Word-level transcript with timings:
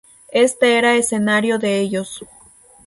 Éste 0.33 0.79
era 0.79 0.95
escenario 0.95 1.59
de 1.59 1.79
ellos. 1.79 2.25